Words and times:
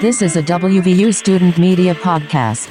This 0.00 0.22
is 0.22 0.34
a 0.34 0.42
WVU 0.42 1.14
student 1.14 1.58
media 1.58 1.94
podcast. 1.94 2.70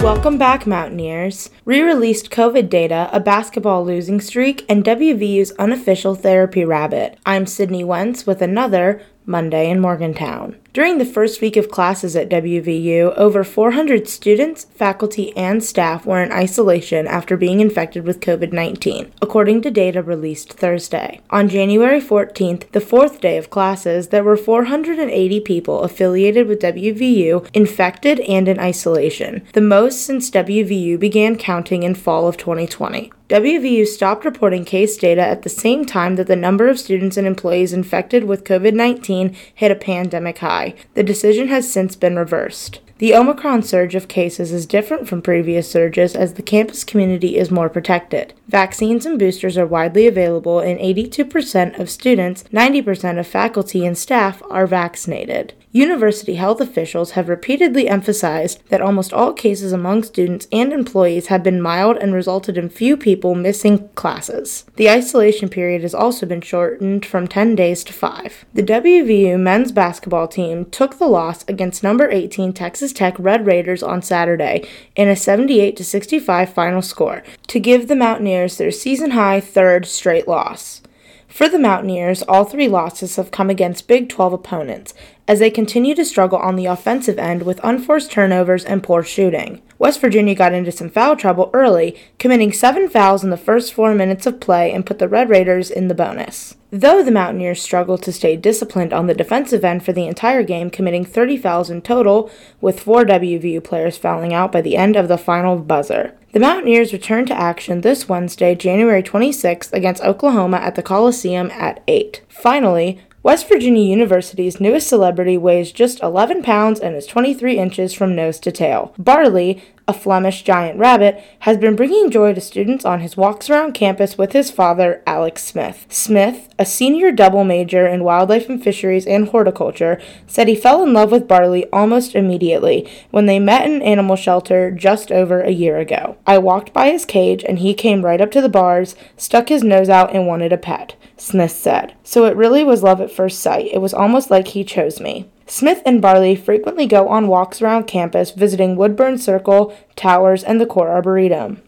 Welcome 0.00 0.36
back, 0.36 0.66
Mountaineers. 0.66 1.50
Re 1.64 1.80
released 1.80 2.32
COVID 2.32 2.68
data, 2.68 3.08
a 3.12 3.20
basketball 3.20 3.84
losing 3.84 4.20
streak, 4.20 4.66
and 4.68 4.84
WVU's 4.84 5.52
unofficial 5.60 6.16
therapy 6.16 6.64
rabbit. 6.64 7.16
I'm 7.24 7.46
Sydney 7.46 7.84
Wentz 7.84 8.26
with 8.26 8.42
another 8.42 9.00
Monday 9.28 9.70
in 9.70 9.78
Morgantown. 9.78 10.56
During 10.72 10.98
the 10.98 11.04
first 11.04 11.40
week 11.40 11.56
of 11.56 11.70
classes 11.70 12.16
at 12.16 12.30
WVU, 12.30 13.12
over 13.16 13.44
400 13.44 14.08
students, 14.08 14.64
faculty, 14.74 15.36
and 15.36 15.62
staff 15.62 16.06
were 16.06 16.22
in 16.22 16.32
isolation 16.32 17.06
after 17.06 17.36
being 17.36 17.60
infected 17.60 18.04
with 18.04 18.20
COVID 18.20 18.52
19, 18.52 19.12
according 19.20 19.60
to 19.62 19.70
data 19.70 20.02
released 20.02 20.54
Thursday. 20.54 21.20
On 21.30 21.48
January 21.48 22.00
14th, 22.00 22.70
the 22.72 22.80
fourth 22.80 23.20
day 23.20 23.36
of 23.36 23.50
classes, 23.50 24.08
there 24.08 24.24
were 24.24 24.36
480 24.36 25.40
people 25.40 25.82
affiliated 25.82 26.46
with 26.46 26.62
WVU 26.62 27.48
infected 27.52 28.20
and 28.20 28.48
in 28.48 28.58
isolation, 28.58 29.46
the 29.52 29.60
most 29.60 30.06
since 30.06 30.30
WVU 30.30 30.98
began 30.98 31.36
counting 31.36 31.82
in 31.82 31.94
fall 31.94 32.26
of 32.28 32.36
2020. 32.38 33.12
WVU 33.28 33.86
stopped 33.86 34.24
reporting 34.24 34.64
case 34.64 34.96
data 34.96 35.20
at 35.20 35.42
the 35.42 35.50
same 35.50 35.84
time 35.84 36.16
that 36.16 36.28
the 36.28 36.36
number 36.36 36.66
of 36.66 36.78
students 36.78 37.18
and 37.18 37.26
employees 37.26 37.74
infected 37.74 38.24
with 38.24 38.44
COVID 38.44 38.72
19 38.72 39.36
hit 39.54 39.70
a 39.70 39.74
pandemic 39.74 40.38
high. 40.38 40.74
The 40.94 41.02
decision 41.02 41.48
has 41.48 41.70
since 41.70 41.94
been 41.94 42.16
reversed. 42.16 42.80
The 42.98 43.14
Omicron 43.14 43.62
surge 43.62 43.94
of 43.94 44.08
cases 44.08 44.50
is 44.50 44.66
different 44.66 45.08
from 45.08 45.22
previous 45.22 45.70
surges 45.70 46.16
as 46.16 46.34
the 46.34 46.42
campus 46.42 46.82
community 46.82 47.36
is 47.36 47.48
more 47.48 47.68
protected. 47.68 48.34
Vaccines 48.48 49.06
and 49.06 49.20
boosters 49.20 49.56
are 49.56 49.66
widely 49.66 50.08
available, 50.08 50.58
and 50.58 50.80
82% 50.80 51.78
of 51.78 51.90
students, 51.90 52.42
90% 52.52 53.20
of 53.20 53.26
faculty 53.28 53.86
and 53.86 53.96
staff 53.96 54.42
are 54.50 54.66
vaccinated. 54.66 55.54
University 55.70 56.36
health 56.36 56.60
officials 56.60 57.10
have 57.10 57.28
repeatedly 57.28 57.88
emphasized 57.88 58.62
that 58.70 58.80
almost 58.80 59.12
all 59.12 59.34
cases 59.34 59.70
among 59.70 60.02
students 60.02 60.48
and 60.50 60.72
employees 60.72 61.26
have 61.26 61.42
been 61.42 61.60
mild 61.60 61.98
and 61.98 62.14
resulted 62.14 62.56
in 62.56 62.70
few 62.70 62.96
people 62.96 63.34
missing 63.34 63.88
classes. 63.90 64.64
The 64.76 64.88
isolation 64.88 65.50
period 65.50 65.82
has 65.82 65.94
also 65.94 66.24
been 66.24 66.40
shortened 66.40 67.04
from 67.04 67.28
10 67.28 67.54
days 67.54 67.84
to 67.84 67.92
5. 67.92 68.46
The 68.54 68.62
WVU 68.62 69.38
men's 69.38 69.70
basketball 69.70 70.26
team 70.26 70.64
took 70.64 70.98
the 70.98 71.06
loss 71.06 71.44
against 71.46 71.82
number 71.82 72.10
18 72.10 72.54
Texas 72.54 72.87
Tech 72.92 73.16
Red 73.18 73.46
Raiders 73.46 73.82
on 73.82 74.02
Saturday 74.02 74.68
in 74.96 75.08
a 75.08 75.16
78 75.16 75.78
65 75.78 76.52
final 76.52 76.82
score 76.82 77.22
to 77.46 77.60
give 77.60 77.88
the 77.88 77.96
Mountaineers 77.96 78.56
their 78.56 78.70
season 78.70 79.12
high 79.12 79.40
third 79.40 79.86
straight 79.86 80.28
loss. 80.28 80.82
For 81.28 81.48
the 81.48 81.58
Mountaineers, 81.58 82.22
all 82.22 82.44
three 82.44 82.68
losses 82.68 83.16
have 83.16 83.30
come 83.30 83.50
against 83.50 83.86
Big 83.86 84.08
12 84.08 84.32
opponents, 84.32 84.94
as 85.28 85.38
they 85.38 85.50
continue 85.50 85.94
to 85.94 86.04
struggle 86.04 86.38
on 86.38 86.56
the 86.56 86.66
offensive 86.66 87.18
end 87.18 87.42
with 87.42 87.60
unforced 87.62 88.10
turnovers 88.10 88.64
and 88.64 88.82
poor 88.82 89.02
shooting. 89.02 89.60
West 89.78 90.00
Virginia 90.00 90.34
got 90.34 90.54
into 90.54 90.72
some 90.72 90.88
foul 90.88 91.14
trouble 91.16 91.50
early, 91.52 91.94
committing 92.18 92.52
seven 92.52 92.88
fouls 92.88 93.22
in 93.22 93.30
the 93.30 93.36
first 93.36 93.74
four 93.74 93.94
minutes 93.94 94.26
of 94.26 94.40
play 94.40 94.72
and 94.72 94.86
put 94.86 94.98
the 94.98 95.08
Red 95.08 95.28
Raiders 95.28 95.70
in 95.70 95.88
the 95.88 95.94
bonus. 95.94 96.56
Though 96.70 97.02
the 97.02 97.10
Mountaineers 97.10 97.62
struggled 97.62 98.02
to 98.02 98.12
stay 98.12 98.36
disciplined 98.36 98.92
on 98.92 99.06
the 99.06 99.14
defensive 99.14 99.64
end 99.64 99.84
for 99.84 99.92
the 99.92 100.06
entire 100.06 100.42
game, 100.42 100.68
committing 100.68 101.04
30 101.04 101.38
fouls 101.38 101.70
in 101.70 101.80
total, 101.80 102.30
with 102.60 102.80
four 102.80 103.04
WVU 103.04 103.64
players 103.64 103.96
fouling 103.96 104.34
out 104.34 104.52
by 104.52 104.60
the 104.60 104.76
end 104.76 104.94
of 104.94 105.08
the 105.08 105.16
final 105.16 105.56
buzzer. 105.56 106.14
The 106.32 106.40
Mountaineers 106.40 106.92
return 106.92 107.24
to 107.26 107.40
action 107.40 107.80
this 107.80 108.06
Wednesday, 108.06 108.54
January 108.54 109.02
26th, 109.02 109.72
against 109.72 110.02
Oklahoma 110.02 110.58
at 110.58 110.74
the 110.74 110.82
Coliseum 110.82 111.50
at 111.52 111.82
8. 111.88 112.22
Finally, 112.28 113.00
West 113.22 113.48
Virginia 113.48 113.82
University's 113.82 114.60
newest 114.60 114.88
celebrity 114.88 115.38
weighs 115.38 115.72
just 115.72 116.02
11 116.02 116.42
pounds 116.42 116.80
and 116.80 116.94
is 116.94 117.06
23 117.06 117.58
inches 117.58 117.94
from 117.94 118.14
nose 118.14 118.38
to 118.40 118.52
tail. 118.52 118.94
Barley, 118.98 119.62
a 119.88 119.92
Flemish 119.94 120.42
giant 120.42 120.78
rabbit, 120.78 121.20
has 121.40 121.56
been 121.56 121.74
bringing 121.74 122.10
joy 122.10 122.34
to 122.34 122.40
students 122.40 122.84
on 122.84 123.00
his 123.00 123.16
walks 123.16 123.48
around 123.48 123.72
campus 123.72 124.18
with 124.18 124.32
his 124.32 124.50
father, 124.50 125.02
Alex 125.06 125.42
Smith. 125.42 125.86
Smith, 125.88 126.48
a 126.58 126.66
senior 126.66 127.10
double 127.10 127.42
major 127.42 127.86
in 127.86 128.04
wildlife 128.04 128.50
and 128.50 128.62
fisheries 128.62 129.06
and 129.06 129.28
horticulture, 129.28 129.98
said 130.26 130.46
he 130.46 130.54
fell 130.54 130.82
in 130.82 130.92
love 130.92 131.10
with 131.10 131.26
Barley 131.26 131.64
almost 131.72 132.14
immediately 132.14 132.86
when 133.10 133.24
they 133.24 133.38
met 133.38 133.64
in 133.64 133.76
an 133.76 133.82
animal 133.82 134.14
shelter 134.14 134.70
just 134.70 135.10
over 135.10 135.40
a 135.40 135.50
year 135.50 135.78
ago. 135.78 136.18
I 136.26 136.36
walked 136.36 136.74
by 136.74 136.90
his 136.90 137.06
cage 137.06 137.42
and 137.42 137.58
he 137.58 137.72
came 137.72 138.04
right 138.04 138.20
up 138.20 138.30
to 138.32 138.42
the 138.42 138.48
bars, 138.50 138.94
stuck 139.16 139.48
his 139.48 139.64
nose 139.64 139.88
out, 139.88 140.14
and 140.14 140.26
wanted 140.26 140.52
a 140.52 140.58
pet. 140.58 140.96
Smith 141.16 141.52
said. 141.52 141.94
So 142.04 142.26
it 142.26 142.36
really 142.36 142.62
was 142.62 142.82
love 142.82 143.00
at 143.00 143.10
first 143.10 143.40
sight. 143.40 143.70
It 143.72 143.80
was 143.80 143.94
almost 143.94 144.30
like 144.30 144.48
he 144.48 144.64
chose 144.64 145.00
me. 145.00 145.30
Smith 145.50 145.80
and 145.86 146.02
Barley 146.02 146.36
frequently 146.36 146.86
go 146.86 147.08
on 147.08 147.26
walks 147.26 147.62
around 147.62 147.86
campus, 147.86 148.32
visiting 148.32 148.76
Woodburn 148.76 149.16
Circle, 149.16 149.74
Towers, 149.96 150.44
and 150.44 150.60
the 150.60 150.66
Core 150.66 150.90
Arboretum. 150.90 151.62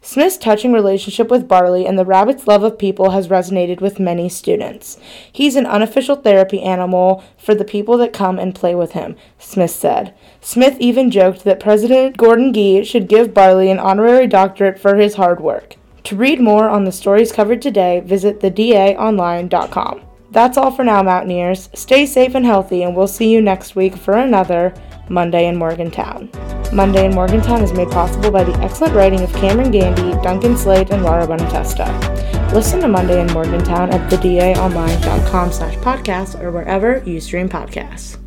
Smith's 0.00 0.38
touching 0.38 0.72
relationship 0.72 1.30
with 1.30 1.46
Barley 1.46 1.86
and 1.86 1.98
the 1.98 2.06
rabbit's 2.06 2.46
love 2.46 2.62
of 2.62 2.78
people 2.78 3.10
has 3.10 3.28
resonated 3.28 3.82
with 3.82 4.00
many 4.00 4.30
students. 4.30 4.98
He's 5.30 5.54
an 5.54 5.66
unofficial 5.66 6.16
therapy 6.16 6.62
animal 6.62 7.22
for 7.36 7.54
the 7.54 7.64
people 7.64 7.98
that 7.98 8.14
come 8.14 8.38
and 8.38 8.54
play 8.54 8.74
with 8.74 8.92
him, 8.92 9.16
Smith 9.38 9.70
said. 9.70 10.14
Smith 10.40 10.78
even 10.80 11.10
joked 11.10 11.44
that 11.44 11.60
President 11.60 12.16
Gordon 12.16 12.54
Gee 12.54 12.84
should 12.84 13.06
give 13.06 13.34
Barley 13.34 13.70
an 13.70 13.78
honorary 13.78 14.26
doctorate 14.26 14.78
for 14.78 14.96
his 14.96 15.16
hard 15.16 15.40
work. 15.40 15.76
To 16.04 16.16
read 16.16 16.40
more 16.40 16.70
on 16.70 16.84
the 16.84 16.92
stories 16.92 17.32
covered 17.32 17.60
today, 17.60 18.00
visit 18.00 18.40
thedaonline.com. 18.40 20.00
That's 20.36 20.58
all 20.58 20.70
for 20.70 20.84
now, 20.84 21.02
Mountaineers. 21.02 21.70
Stay 21.72 22.04
safe 22.04 22.34
and 22.34 22.44
healthy, 22.44 22.82
and 22.82 22.94
we'll 22.94 23.06
see 23.06 23.32
you 23.32 23.40
next 23.40 23.74
week 23.74 23.96
for 23.96 24.18
another 24.18 24.74
Monday 25.08 25.46
in 25.46 25.56
Morgantown. 25.56 26.28
Monday 26.74 27.06
in 27.06 27.14
Morgantown 27.14 27.62
is 27.62 27.72
made 27.72 27.90
possible 27.90 28.30
by 28.30 28.44
the 28.44 28.52
excellent 28.58 28.94
writing 28.94 29.22
of 29.22 29.32
Cameron 29.32 29.70
Gandy, 29.70 30.12
Duncan 30.22 30.54
Slade, 30.54 30.90
and 30.90 31.04
Laura 31.04 31.26
Bonatesta. 31.26 32.52
Listen 32.52 32.80
to 32.80 32.86
Monday 32.86 33.18
in 33.18 33.32
Morgantown 33.32 33.88
at 33.88 34.10
thedaonline.com 34.10 35.52
slash 35.52 35.74
podcast 35.76 36.38
or 36.42 36.52
wherever 36.52 37.02
you 37.06 37.18
stream 37.18 37.48
podcasts. 37.48 38.18